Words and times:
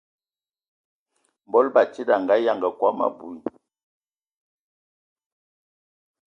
Mbol 1.47 1.67
batsidi 1.73 2.11
a 2.15 2.17
nganyanga 2.21 2.69
kom 2.79 2.97
abui, 3.07 3.39